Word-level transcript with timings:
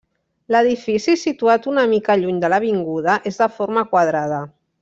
L'edifici, 0.53 1.13
situat 1.25 1.69
una 1.73 1.85
mica 1.93 2.17
lluny 2.23 2.41
de 2.47 2.51
l'avinguda, 2.55 3.21
és 3.33 3.41
de 3.45 3.53
forma 3.59 3.89
quadrada. 3.93 4.45